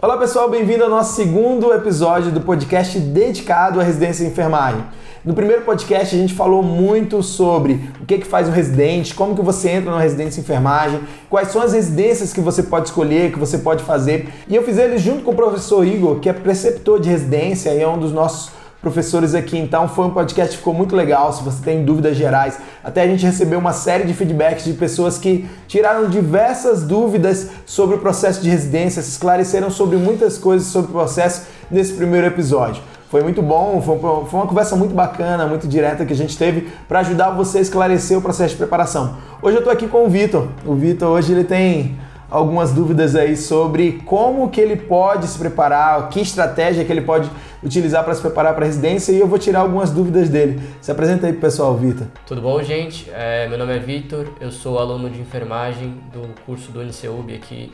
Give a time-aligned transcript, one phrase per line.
[0.00, 4.80] Olá pessoal, bem-vindo ao nosso segundo episódio do podcast dedicado à residência e enfermagem.
[5.24, 9.34] No primeiro podcast a gente falou muito sobre o que, que faz um residente, como
[9.34, 13.32] que você entra na residência e enfermagem, quais são as residências que você pode escolher,
[13.32, 14.32] que você pode fazer.
[14.46, 17.82] E eu fiz ele junto com o professor Igor, que é preceptor de residência e
[17.82, 18.52] é um dos nossos
[18.88, 19.58] professores aqui.
[19.58, 21.32] Então foi um podcast que ficou muito legal.
[21.32, 25.18] Se você tem dúvidas gerais, até a gente recebeu uma série de feedbacks de pessoas
[25.18, 30.90] que tiraram diversas dúvidas sobre o processo de residência, se esclareceram sobre muitas coisas sobre
[30.90, 32.82] o processo nesse primeiro episódio.
[33.10, 37.00] Foi muito bom, foi uma conversa muito bacana, muito direta que a gente teve para
[37.00, 39.16] ajudar você a esclarecer o processo de preparação.
[39.40, 40.48] Hoje eu estou aqui com o Vitor.
[40.66, 41.98] O Vitor hoje ele tem
[42.30, 47.30] algumas dúvidas aí sobre como que ele pode se preparar, que estratégia que ele pode
[47.62, 50.60] utilizar para se preparar para a residência e eu vou tirar algumas dúvidas dele.
[50.80, 52.06] Se apresenta aí pessoal, Vitor.
[52.26, 53.10] Tudo bom, gente?
[53.12, 57.72] É, meu nome é Vitor, eu sou aluno de enfermagem do curso do UniceuB aqui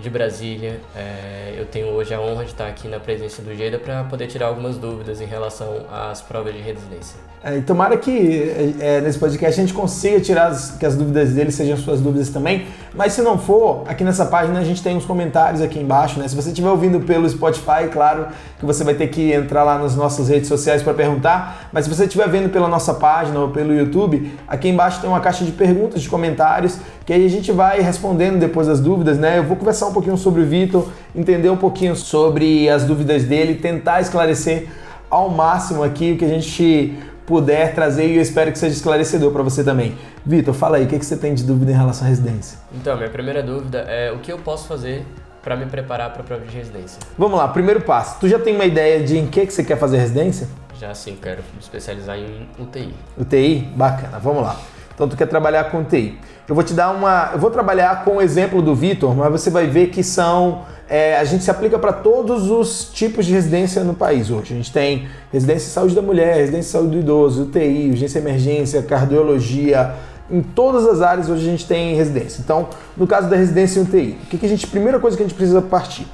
[0.00, 0.80] de Brasília.
[0.94, 4.28] É, eu tenho hoje a honra de estar aqui na presença do Geda para poder
[4.28, 7.16] tirar algumas dúvidas em relação às provas de residência.
[7.42, 11.30] É, e tomara que é, nesse podcast a gente consiga tirar as, que as dúvidas
[11.30, 12.66] dele sejam suas dúvidas também.
[12.94, 16.26] Mas se não for, aqui nessa página a gente tem uns comentários aqui embaixo, né?
[16.26, 18.26] Se você estiver ouvindo pelo Spotify, claro
[18.58, 21.68] que você vai ter que entrar lá nas nossas redes sociais para perguntar.
[21.72, 25.20] Mas se você estiver vendo pela nossa página ou pelo YouTube, aqui embaixo tem uma
[25.20, 29.38] caixa de perguntas, de comentários, que aí a gente vai respondendo depois as dúvidas, né?
[29.38, 33.56] Eu vou conversar um pouquinho sobre o Vitor, entender um pouquinho sobre as dúvidas dele,
[33.56, 34.68] tentar esclarecer
[35.10, 39.32] ao máximo aqui o que a gente puder trazer e eu espero que seja esclarecedor
[39.32, 39.96] para você também.
[40.24, 42.58] Vitor, fala aí, o que, que você tem de dúvida em relação à residência?
[42.72, 45.04] Então, minha primeira dúvida é o que eu posso fazer
[45.42, 46.98] para me preparar para a prova de residência?
[47.16, 48.18] Vamos lá, primeiro passo.
[48.20, 50.48] Tu já tem uma ideia de em que, que você quer fazer residência?
[50.78, 52.94] Já sim, quero me especializar em UTI.
[53.16, 53.60] UTI?
[53.74, 54.56] Bacana, vamos lá.
[54.94, 56.18] Então tu quer trabalhar com UTI.
[56.48, 57.30] Eu vou te dar uma.
[57.34, 61.18] Eu vou trabalhar com o exemplo do Vitor, mas você vai ver que são é,
[61.18, 64.54] a gente se aplica para todos os tipos de residência no país hoje.
[64.54, 68.18] A gente tem residência de saúde da mulher, residência de saúde do idoso, UTI, urgência
[68.18, 69.94] emergência, cardiologia.
[70.30, 72.40] Em todas as áreas hoje a gente tem residência.
[72.42, 75.22] Então, no caso da residência em UTI, o que, que a gente, primeira coisa que
[75.22, 76.06] a gente precisa partir?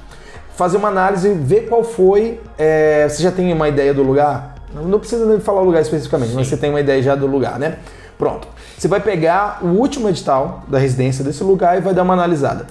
[0.57, 2.41] Fazer uma análise, ver qual foi.
[2.57, 4.55] É, você já tem uma ideia do lugar?
[4.73, 6.35] Não precisa nem falar o lugar especificamente, Sim.
[6.35, 7.77] mas você tem uma ideia já do lugar, né?
[8.17, 8.54] Pronto.
[8.77, 12.67] Você vai pegar o último edital da residência desse lugar e vai dar uma analisada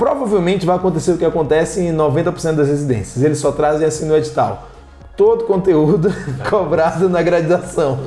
[0.00, 3.22] provavelmente vai acontecer o que acontece em 90% das residências.
[3.22, 4.70] Eles só trazem assim no edital.
[5.14, 6.10] Todo conteúdo
[6.48, 8.00] cobrado na graduação.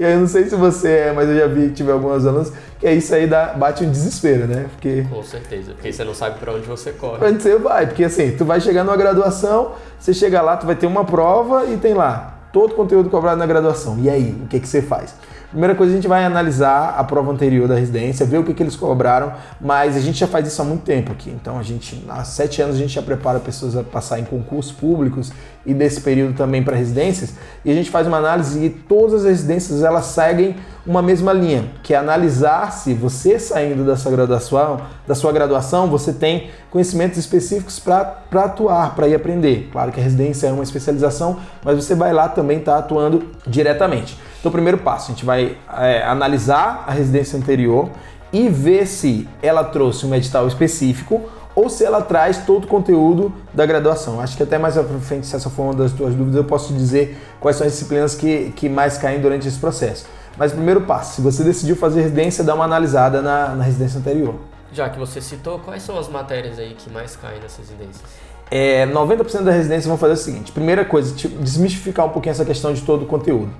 [0.00, 2.26] E aí eu não sei se você é, mas eu já vi que tive algumas
[2.26, 4.64] alunos que isso aí dá, bate um desespero, né?
[4.72, 7.18] Porque, Com certeza, porque você não sabe para onde você corre.
[7.18, 10.64] Pra onde você vai, porque assim, tu vai chegar numa graduação, você chega lá, tu
[10.64, 13.98] vai ter uma prova e tem lá todo o conteúdo cobrado na graduação.
[14.00, 15.14] E aí, o que, que você faz?
[15.50, 18.62] Primeira coisa, a gente vai analisar a prova anterior da residência, ver o que, que
[18.62, 21.30] eles cobraram, mas a gente já faz isso há muito tempo aqui.
[21.30, 24.72] Então, a gente, há sete anos, a gente já prepara pessoas a passar em concursos
[24.72, 25.32] públicos
[25.64, 27.34] e desse período também para residências.
[27.64, 31.70] E a gente faz uma análise e todas as residências elas seguem uma mesma linha,
[31.82, 37.18] que é analisar se você saindo da sua graduação, da sua graduação, você tem conhecimentos
[37.18, 39.68] específicos para atuar, para ir aprender.
[39.72, 43.30] Claro que a residência é uma especialização, mas você vai lá também estar tá atuando
[43.46, 44.16] diretamente.
[44.46, 47.90] Então, o primeiro passo, a gente vai é, analisar a residência anterior
[48.32, 51.20] e ver se ela trouxe um edital específico
[51.52, 54.20] ou se ela traz todo o conteúdo da graduação.
[54.20, 56.72] Acho que até mais à frente, se essa for uma das tuas dúvidas, eu posso
[56.72, 60.06] dizer quais são as disciplinas que, que mais caem durante esse processo.
[60.36, 64.36] Mas primeiro passo, se você decidiu fazer residência, dá uma analisada na, na residência anterior.
[64.72, 68.04] Já que você citou, quais são as matérias aí que mais caem nessas residências?
[68.48, 72.72] É, 90% das residências vão fazer o seguinte: primeira coisa, desmistificar um pouquinho essa questão
[72.72, 73.50] de todo o conteúdo.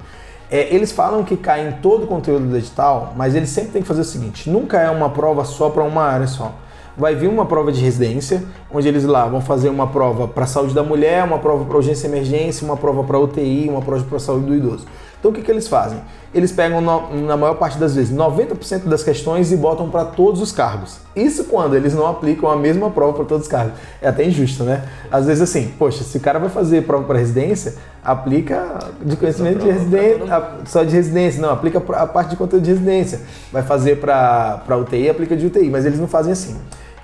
[0.50, 3.82] É, eles falam que cai em todo o conteúdo do edital, mas eles sempre têm
[3.82, 6.52] que fazer o seguinte: nunca é uma prova só para uma área só
[6.96, 8.42] vai vir uma prova de residência,
[8.72, 11.76] onde eles lá vão fazer uma prova para a saúde da mulher, uma prova para
[11.76, 14.86] urgência e emergência, uma prova para UTI, uma prova para a saúde do idoso.
[15.26, 15.98] Então o que, que eles fazem?
[16.32, 20.40] Eles pegam, no, na maior parte das vezes, 90% das questões e botam para todos
[20.40, 20.98] os cargos.
[21.16, 23.72] Isso quando eles não aplicam a mesma prova para todos os cargos.
[24.00, 24.84] É até injusto, né?
[25.10, 27.74] Às vezes assim, poxa, se o cara vai fazer prova para residência,
[28.04, 32.70] aplica de conhecimento de residência, só de residência, não, aplica a parte de conteúdo de
[32.70, 33.22] residência.
[33.50, 36.56] Vai fazer para UTI, aplica de UTI, mas eles não fazem assim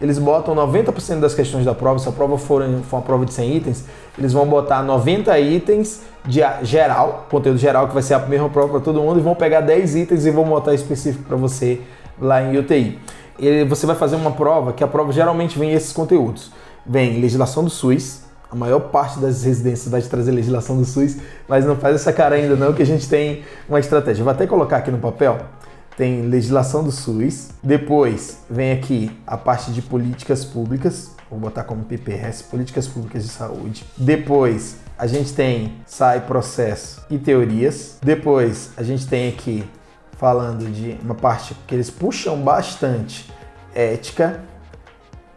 [0.02, 3.32] eles botam 90% das questões da prova, se a prova for, for uma prova de
[3.32, 3.84] 100 itens,
[4.19, 8.69] eles vão botar 90 itens de geral, conteúdo geral, que vai ser a mesma prova
[8.69, 11.81] para todo mundo, e vão pegar 10 itens e vão botar específico para você
[12.20, 12.99] lá em UTI.
[13.38, 16.50] E você vai fazer uma prova que a prova geralmente vem esses conteúdos.
[16.84, 21.16] Vem legislação do SUS, a maior parte das residências vai te trazer legislação do SUS,
[21.46, 24.25] mas não faz essa cara ainda não, que a gente tem uma estratégia.
[24.25, 25.38] Vou até colocar aqui no papel
[25.96, 31.84] tem legislação do SUS, depois vem aqui a parte de políticas públicas, vou botar como
[31.84, 33.84] PPS, Políticas Públicas de Saúde.
[33.96, 37.98] Depois a gente tem sai processo e teorias.
[38.02, 39.64] Depois a gente tem aqui
[40.18, 43.30] falando de uma parte que eles puxam bastante
[43.74, 44.40] ética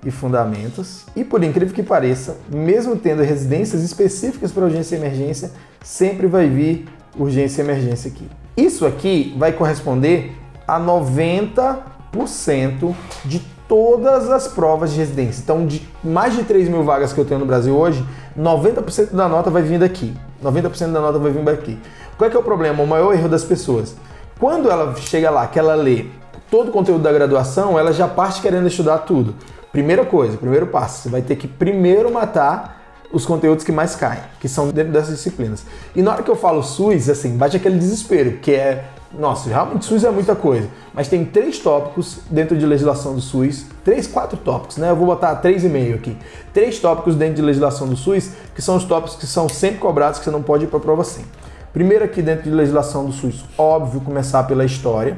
[0.06, 1.06] e fundamentos.
[1.16, 5.52] E por incrível que pareça, mesmo tendo residências específicas para urgência e emergência,
[5.84, 6.86] sempre vai vir
[7.18, 8.30] urgência e emergência aqui.
[8.56, 10.36] Isso aqui vai corresponder
[10.68, 12.96] a 90%
[13.26, 15.42] de todas as provas de residência.
[15.42, 18.06] Então, de mais de 3 mil vagas que eu tenho no Brasil hoje,
[18.38, 20.14] 90% da nota vai vir daqui.
[20.44, 21.80] 90% da nota vai vir daqui.
[22.18, 22.84] Qual é que é o problema?
[22.84, 23.96] O maior erro das pessoas.
[24.40, 26.06] Quando ela chega lá, que ela lê
[26.50, 29.36] todo o conteúdo da graduação, ela já parte querendo estudar tudo.
[29.72, 34.20] Primeira coisa, primeiro passo, você vai ter que primeiro matar os conteúdos que mais caem,
[34.40, 35.66] que são dentro dessas disciplinas.
[35.96, 38.86] E na hora que eu falo SUS, assim, bate aquele desespero, que é,
[39.18, 43.66] nossa, realmente SUS é muita coisa, mas tem três tópicos dentro de legislação do SUS,
[43.84, 44.90] três, quatro tópicos, né?
[44.90, 46.18] Eu vou botar três e meio aqui.
[46.54, 50.20] Três tópicos dentro de legislação do SUS, que são os tópicos que são sempre cobrados,
[50.20, 51.26] que você não pode ir para prova sem.
[51.72, 55.18] Primeiro aqui dentro de legislação do SUS, óbvio, começar pela história.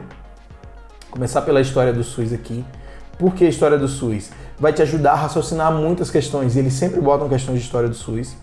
[1.10, 2.66] Começar pela história do SUS aqui.
[3.18, 4.30] Por que a história do SUS?
[4.60, 7.96] Vai te ajudar a raciocinar muitas questões, e eles sempre botam questões de história do
[7.96, 8.36] SUS.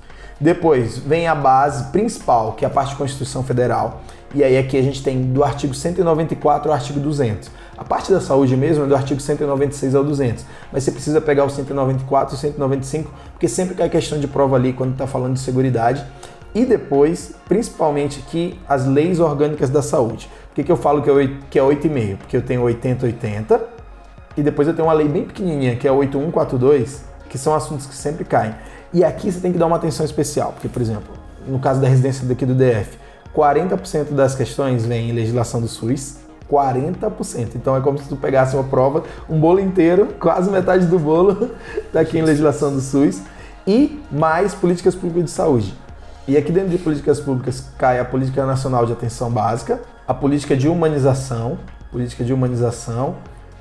[0.45, 4.03] Depois vem a base principal, que é a parte de Constituição Federal.
[4.35, 7.51] E aí aqui a gente tem do artigo 194 ao artigo 200.
[7.79, 11.47] A parte da saúde mesmo é do artigo 196 ao 200, mas você precisa pegar
[11.47, 15.33] o 194 e o 195, porque sempre cai questão de prova ali quando está falando
[15.33, 16.05] de seguridade
[16.55, 20.29] e depois, principalmente aqui, as leis orgânicas da saúde.
[20.51, 22.19] Por que, que eu falo que é, que é 8,5?
[22.19, 23.63] Porque eu tenho 80-80
[24.37, 27.95] e depois eu tenho uma lei bem pequenininha, que é 8142, que são assuntos que
[27.95, 28.55] sempre caem.
[28.95, 31.13] E aqui você tem que dar uma atenção especial, porque, por exemplo,
[31.49, 32.97] no caso da residência daqui do DF,
[33.35, 36.19] 40% das questões vem em legislação do SUS,
[36.49, 37.57] 40%.
[37.57, 41.51] Então é como se tu pegasse uma prova, um bolo inteiro, quase metade do bolo
[41.93, 43.21] daqui em legislação do SUS,
[43.67, 45.75] e mais políticas públicas de saúde.
[46.29, 50.57] E aqui dentro de políticas públicas cai a Política Nacional de Atenção Básica, a política
[50.57, 51.59] de humanização,
[51.91, 53.17] política de humanização,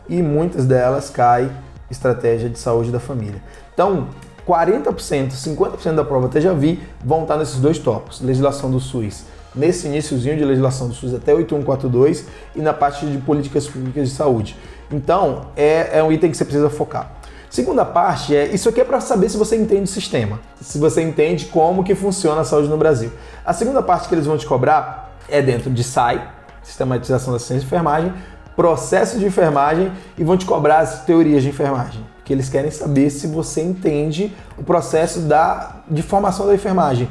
[0.07, 1.51] e muitas delas cai
[1.89, 3.41] estratégia de saúde da família.
[3.73, 4.09] Então,
[4.47, 9.23] 40%, 50% da prova até já vi vão estar nesses dois tópicos, legislação do SUS,
[9.55, 12.25] nesse iníciozinho de legislação do SUS até 8142
[12.55, 14.57] e na parte de políticas públicas de saúde.
[14.91, 17.11] Então, é, é um item que você precisa focar.
[17.49, 21.03] Segunda parte é, isso aqui é para saber se você entende o sistema, se você
[21.03, 23.11] entende como que funciona a saúde no Brasil.
[23.45, 26.31] A segunda parte que eles vão te cobrar é dentro de SAI,
[26.63, 28.13] Sistematização da Ciência de Enfermagem,
[28.55, 33.09] processo de enfermagem e vão te cobrar as teorias de enfermagem, que eles querem saber
[33.09, 37.09] se você entende o processo da, de formação da enfermagem,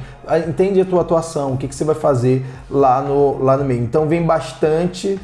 [0.49, 3.83] entende a tua atuação, o que, que você vai fazer lá no, lá no meio.
[3.83, 5.21] Então vem bastante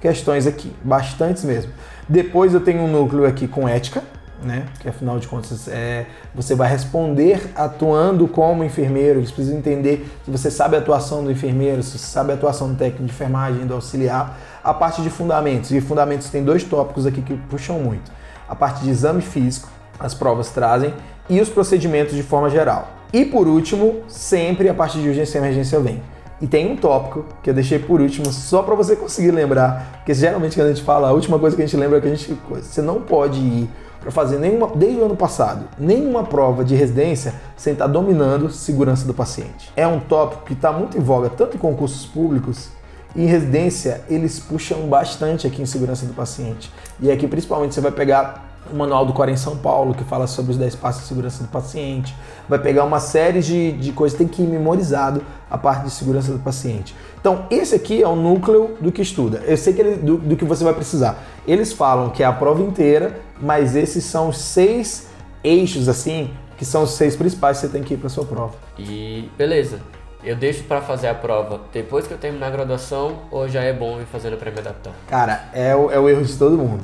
[0.00, 1.72] questões aqui, bastantes mesmo.
[2.08, 4.02] Depois eu tenho um núcleo aqui com ética,
[4.42, 4.66] né?
[4.80, 9.18] Que afinal de contas é, você vai responder atuando como enfermeiro.
[9.18, 12.68] Eles precisam entender se você sabe a atuação do enfermeiro, se você sabe a atuação
[12.68, 14.38] do técnico de enfermagem, do auxiliar.
[14.62, 15.70] A parte de fundamentos.
[15.70, 18.10] E fundamentos tem dois tópicos aqui que puxam muito:
[18.48, 20.94] a parte de exame físico, as provas trazem,
[21.28, 22.88] e os procedimentos de forma geral.
[23.12, 26.02] E por último, sempre a parte de urgência e emergência vem.
[26.40, 30.12] E tem um tópico que eu deixei por último, só para você conseguir lembrar, porque
[30.12, 32.14] geralmente quando a gente fala, a última coisa que a gente lembra é que a
[32.14, 32.38] gente.
[32.50, 33.70] Você não pode ir
[34.00, 38.50] para fazer nenhuma, desde o ano passado, nenhuma prova de residência sem estar tá dominando
[38.50, 39.72] segurança do paciente.
[39.74, 42.68] É um tópico que está muito em voga, tanto em concursos públicos
[43.16, 46.70] em residência, eles puxam bastante aqui em segurança do paciente.
[47.00, 50.26] E aqui, principalmente, você vai pegar o Manual do Core em São Paulo, que fala
[50.26, 52.14] sobre os 10 passos de segurança do paciente.
[52.48, 56.32] Vai pegar uma série de, de coisas, tem que ir memorizado a parte de segurança
[56.32, 56.94] do paciente.
[57.20, 59.38] Então, esse aqui é o núcleo do que estuda.
[59.46, 61.22] Eu sei que ele, do, do que você vai precisar.
[61.46, 65.08] Eles falam que é a prova inteira, mas esses são os seis
[65.42, 68.54] eixos, assim, que são os seis principais que você tem que ir para sua prova.
[68.78, 69.80] E beleza.
[70.26, 73.72] Eu deixo para fazer a prova depois que eu terminar a graduação ou já é
[73.72, 74.92] bom ir fazendo para me adaptar?
[75.08, 76.82] Cara, é o, é o erro de todo mundo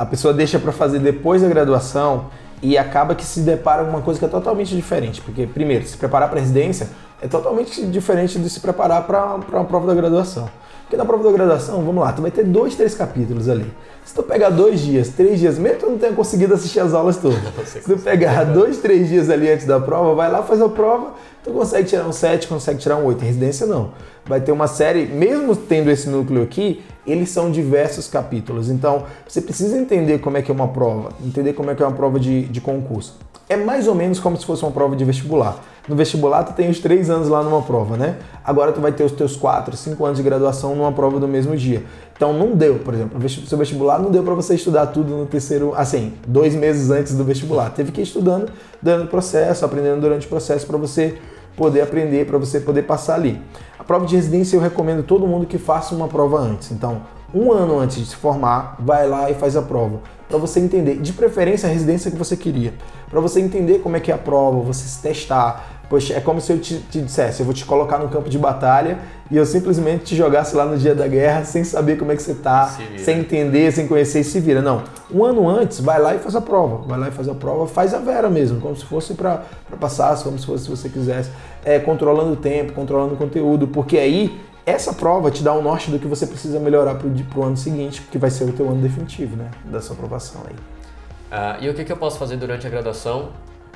[0.00, 2.30] a pessoa deixa para fazer depois da graduação
[2.62, 5.20] e acaba que se depara com uma coisa que é totalmente diferente.
[5.20, 6.88] Porque, primeiro, se preparar para residência
[7.20, 10.48] é totalmente diferente de se preparar para uma prova da graduação.
[10.84, 13.70] Porque na prova da graduação, vamos lá, tu vai ter dois, três capítulos ali.
[14.06, 16.94] Se tu pegar dois dias, três dias, mesmo que tu não tenha conseguido assistir as
[16.94, 20.62] aulas todas, se tu pegar dois, três dias ali antes da prova, vai lá, faz
[20.62, 23.22] a prova, tu consegue tirar um 7, consegue tirar um 8.
[23.22, 23.92] Em residência, não.
[24.24, 28.68] Vai ter uma série, mesmo tendo esse núcleo aqui, eles são diversos capítulos.
[28.68, 31.86] Então, você precisa entender como é que é uma prova, entender como é que é
[31.86, 33.18] uma prova de, de concurso.
[33.48, 35.60] É mais ou menos como se fosse uma prova de vestibular.
[35.88, 38.16] No vestibular, tu tem os três anos lá numa prova, né?
[38.44, 41.56] Agora tu vai ter os teus quatro, cinco anos de graduação numa prova do mesmo
[41.56, 41.82] dia.
[42.14, 45.26] Então não deu, por exemplo, o seu vestibular não deu para você estudar tudo no
[45.26, 47.70] terceiro, assim, dois meses antes do vestibular.
[47.70, 51.18] Teve que ir estudando durante o processo, aprendendo durante o processo para você
[51.56, 53.40] poder aprender, para você poder passar ali.
[53.78, 56.70] A prova de residência eu recomendo todo mundo que faça uma prova antes.
[56.70, 57.02] Então,
[57.34, 60.00] um ano antes de se formar, vai lá e faz a prova.
[60.28, 62.74] Para você entender, de preferência, a residência que você queria.
[63.08, 66.40] Para você entender como é que é a prova, você se testar, Poxa, é como
[66.40, 69.44] se eu te, te, dissesse, eu vou te colocar no campo de batalha e eu
[69.44, 72.78] simplesmente te jogasse lá no dia da guerra sem saber como é que você tá,
[72.96, 74.62] sem entender, sem conhecer e se vira.
[74.62, 74.84] Não.
[75.12, 76.86] Um ano antes, vai lá e faz a prova.
[76.86, 79.42] Vai lá e faz a prova, faz a vera mesmo, como se fosse para
[79.80, 81.28] passar, como se fosse se você quisesse.
[81.64, 85.90] É, controlando o tempo, controlando o conteúdo, porque aí essa prova te dá um norte
[85.90, 88.80] do que você precisa melhorar para o ano seguinte, que vai ser o teu ano
[88.80, 89.50] definitivo, né?
[89.64, 90.54] Da sua aprovação aí.
[90.54, 93.30] Uh, e o que, que eu posso fazer durante a graduação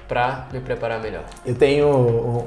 [0.09, 1.25] para me preparar melhor?
[1.45, 1.89] Eu tenho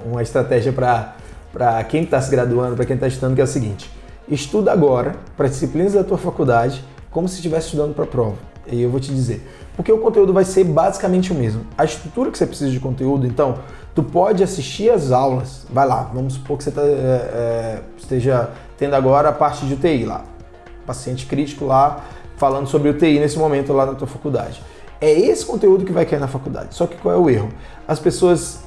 [0.05, 3.89] uma estratégia para quem está se graduando, para quem está estudando, que é o seguinte:
[4.27, 8.37] estuda agora para disciplinas da tua faculdade como se estivesse estudando para a prova.
[8.69, 11.65] E eu vou te dizer, porque o conteúdo vai ser basicamente o mesmo.
[11.77, 13.59] A estrutura que você precisa de conteúdo, então,
[13.95, 15.65] tu pode assistir as aulas.
[15.69, 19.73] Vai lá, vamos supor que você tá, é, é, esteja tendo agora a parte de
[19.73, 20.25] UTI lá,
[20.85, 22.03] paciente crítico lá
[22.37, 24.61] falando sobre UTI nesse momento lá na tua faculdade.
[24.99, 26.75] É esse conteúdo que vai cair na faculdade.
[26.75, 27.49] Só que qual é o erro?
[27.87, 28.59] As pessoas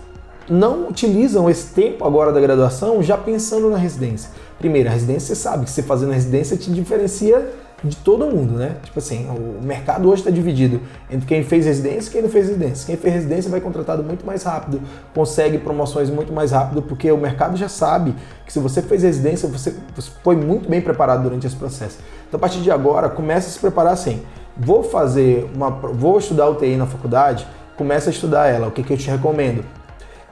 [0.49, 4.31] não utilizam esse tempo agora da graduação já pensando na residência.
[4.59, 7.51] Primeiro, a residência você sabe que você fazendo a residência te diferencia
[7.83, 8.77] de todo mundo, né?
[8.85, 12.49] Tipo assim, o mercado hoje está dividido entre quem fez residência e quem não fez
[12.49, 12.87] residência.
[12.87, 14.83] Quem fez residência vai contratado muito mais rápido,
[15.15, 19.49] consegue promoções muito mais rápido, porque o mercado já sabe que se você fez residência,
[19.49, 19.75] você,
[20.23, 21.99] foi muito bem preparado durante esse processo.
[22.29, 24.23] Então, a partir de agora, comece a se preparar assim
[24.61, 28.69] vou fazer uma, vou estudar UTI na faculdade, começa a estudar ela.
[28.69, 29.65] O que, que eu te recomendo?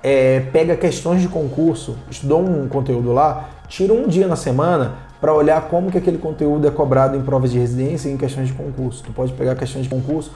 [0.03, 5.35] É, pega questões de concurso, estudou um conteúdo lá, tira um dia na semana para
[5.35, 8.53] olhar como que aquele conteúdo é cobrado em provas de residência e em questões de
[8.53, 9.03] concurso.
[9.03, 10.31] Tu pode pegar questões de concurso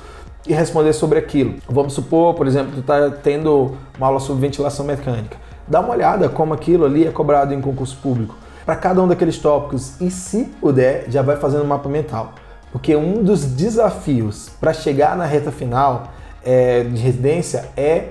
[0.47, 1.57] e responder sobre aquilo.
[1.69, 5.37] Vamos supor, por exemplo, tu está tendo uma aula sobre ventilação mecânica.
[5.69, 8.35] Dá uma olhada como aquilo ali é cobrado em concurso público.
[8.65, 12.33] Para cada um daqueles tópicos e, se puder, já vai fazendo um mapa mental.
[12.73, 16.09] Porque um dos desafios para chegar na reta final
[16.43, 18.09] é, de residência é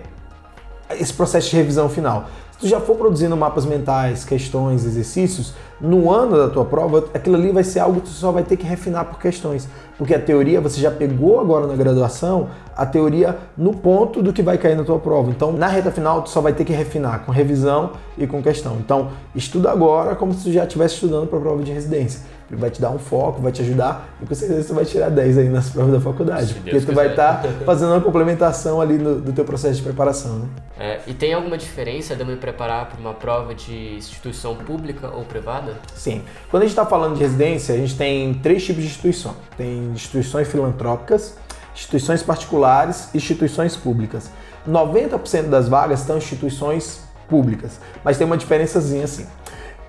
[0.91, 2.27] esse processo de revisão final.
[2.51, 7.36] Se tu já for produzindo mapas mentais, questões, exercícios, no ano da tua prova, aquilo
[7.36, 9.68] ali vai ser algo que tu só vai ter que refinar por questões.
[9.98, 14.44] Porque a teoria você já pegou agora na graduação, a teoria no ponto do que
[14.44, 15.32] vai cair na tua prova.
[15.32, 18.77] Então, na reta final, tu só vai ter que refinar com revisão e com questão.
[18.80, 22.22] Então, estuda agora como se tu já estivesse estudando para a prova de residência
[22.55, 25.38] vai te dar um foco, vai te ajudar e com certeza você vai tirar 10
[25.38, 26.53] aí nas provas da faculdade.
[26.53, 30.39] porque tu vai estar tá fazendo uma complementação ali no, do teu processo de preparação.
[30.39, 30.48] Né?
[30.79, 35.10] É, e tem alguma diferença de eu me preparar para uma prova de instituição pública
[35.10, 35.75] ou privada?
[35.96, 36.24] Sim.
[36.50, 39.36] Quando a gente está falando de residência, a gente tem três tipos de instituição.
[39.58, 41.38] Tem instituições filantrópicas,
[41.74, 44.29] instituições particulares e instituições públicas.
[44.67, 49.25] 90% das vagas estão em instituições públicas, mas tem uma diferençazinha assim.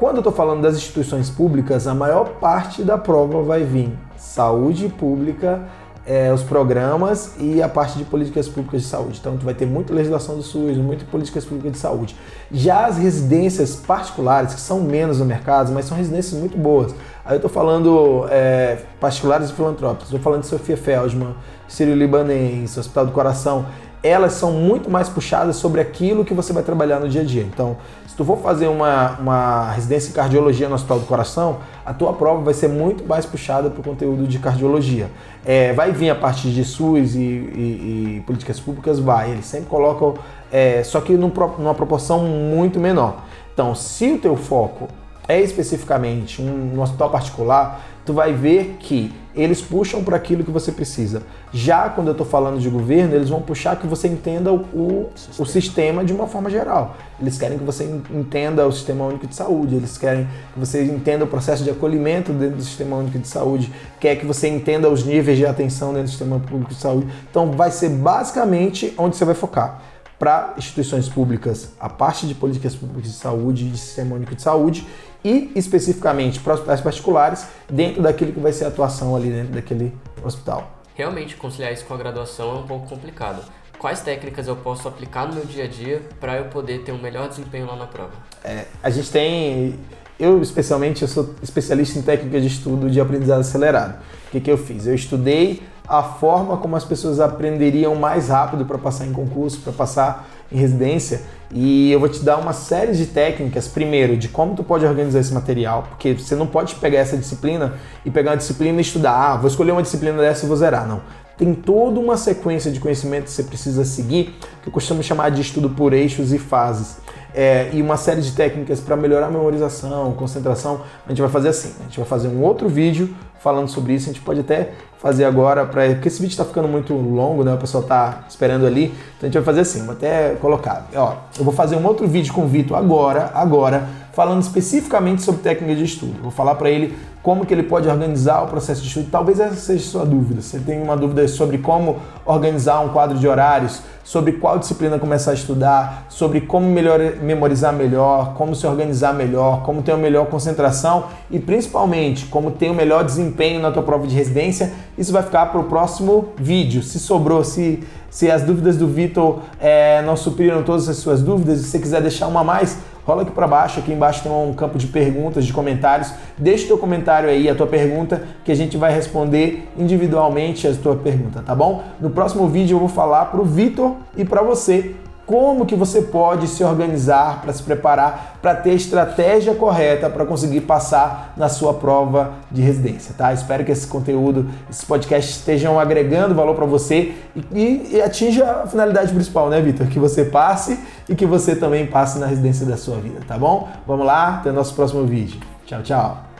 [0.02, 4.88] Quando eu estou falando das instituições públicas, a maior parte da prova vai vir saúde
[4.88, 5.62] pública,
[6.04, 9.18] é, os programas e a parte de políticas públicas de saúde.
[9.20, 12.16] Então, tu vai ter muita legislação do SUS, muitas políticas públicas de saúde.
[12.50, 16.92] Já as residências particulares, que são menos no mercado, mas são residências muito boas.
[17.24, 21.36] Aí eu estou falando é, particulares e filantrópicos, estou falando de Sofia Feldman,
[21.68, 23.66] Sírio Libanês, Hospital do Coração
[24.02, 27.42] elas são muito mais puxadas sobre aquilo que você vai trabalhar no dia a dia.
[27.42, 31.94] Então, se tu for fazer uma, uma residência em cardiologia no Hospital do Coração, a
[31.94, 35.08] tua prova vai ser muito mais puxada para o conteúdo de cardiologia.
[35.44, 38.98] É, vai vir a parte de SUS e, e, e políticas públicas?
[38.98, 39.30] Vai.
[39.30, 40.14] Eles sempre colocam,
[40.50, 43.22] é, só que num, numa proporção muito menor.
[43.54, 44.88] Então, se o teu foco
[45.28, 50.50] é especificamente um, um hospital particular, tu vai ver que eles puxam para aquilo que
[50.50, 51.22] você precisa.
[51.52, 55.42] Já quando eu estou falando de governo, eles vão puxar que você entenda o, sistema.
[55.42, 56.96] o sistema de uma forma geral.
[57.20, 61.24] Eles querem que você entenda o Sistema Único de Saúde, eles querem que você entenda
[61.24, 65.04] o processo de acolhimento dentro do Sistema Único de Saúde, quer que você entenda os
[65.04, 67.06] níveis de atenção dentro do Sistema Público de Saúde.
[67.30, 69.80] Então, vai ser basicamente onde você vai focar
[70.18, 74.42] para instituições públicas, a parte de políticas públicas de saúde e de Sistema Único de
[74.42, 74.86] Saúde
[75.24, 79.92] e especificamente para hospitais particulares dentro daquilo que vai ser a atuação ali dentro daquele
[80.24, 80.78] hospital.
[80.94, 83.42] Realmente conciliar isso com a graduação é um pouco complicado.
[83.78, 86.98] Quais técnicas eu posso aplicar no meu dia a dia para eu poder ter um
[86.98, 88.12] melhor desempenho lá na prova?
[88.44, 89.78] É, a gente tem
[90.20, 94.00] eu especialmente eu sou especialista em técnicas de estudo de aprendizado acelerado.
[94.28, 94.86] O que, que eu fiz?
[94.86, 99.72] Eu estudei a forma como as pessoas aprenderiam mais rápido para passar em concurso, para
[99.72, 101.22] passar em residência.
[101.54, 105.20] E eu vou te dar uma série de técnicas, primeiro, de como tu pode organizar
[105.20, 109.32] esse material, porque você não pode pegar essa disciplina e pegar uma disciplina e estudar,
[109.32, 111.02] ah, vou escolher uma disciplina dessa e vou zerar, não.
[111.36, 115.42] Tem toda uma sequência de conhecimento que você precisa seguir, que eu costumo chamar de
[115.42, 116.98] estudo por eixos e fases.
[117.34, 120.82] É, e uma série de técnicas para melhorar a memorização, concentração.
[121.06, 124.08] A gente vai fazer assim, a gente vai fazer um outro vídeo falando sobre isso,
[124.08, 124.70] a gente pode até
[125.02, 127.52] fazer agora, pra, porque esse vídeo está ficando muito longo, né?
[127.52, 128.84] O pessoal está esperando ali.
[129.16, 130.86] Então a gente vai fazer assim, vou até colocar.
[130.94, 135.42] Ó, eu vou fazer um outro vídeo com o Vitor agora, agora, falando especificamente sobre
[135.42, 136.22] técnica de estudo.
[136.22, 139.08] Vou falar para ele como que ele pode organizar o processo de estudo.
[139.10, 140.40] Talvez essa seja a sua dúvida.
[140.40, 145.30] Você tem uma dúvida sobre como organizar um quadro de horários, sobre qual disciplina começar
[145.30, 150.26] a estudar, sobre como melhor, memorizar melhor, como se organizar melhor, como ter uma melhor
[150.26, 154.72] concentração e principalmente como ter um melhor desempenho na tua prova de residência.
[154.96, 156.82] Isso vai ficar para o próximo vídeo.
[156.82, 161.58] Se sobrou, se, se as dúvidas do Vitor é, não supriram todas as suas dúvidas,
[161.58, 164.78] se você quiser deixar uma mais, rola aqui para baixo, aqui embaixo tem um campo
[164.78, 166.12] de perguntas, de comentários.
[166.38, 170.74] Deixa o teu comentário aí, a tua pergunta, que a gente vai responder individualmente a
[170.74, 171.82] tua pergunta, tá bom?
[172.00, 174.94] No próximo vídeo eu vou falar para o Vitor e para você
[175.32, 180.26] como que você pode se organizar para se preparar para ter a estratégia correta para
[180.26, 183.32] conseguir passar na sua prova de residência, tá?
[183.32, 187.14] Espero que esse conteúdo, esse podcast estejam agregando valor para você
[187.50, 189.86] e, e, atinja a finalidade principal, né, Vitor?
[189.86, 193.70] Que você passe e que você também passe na residência da sua vida, tá bom?
[193.86, 195.40] Vamos lá, até o nosso próximo vídeo.
[195.64, 196.31] Tchau, tchau.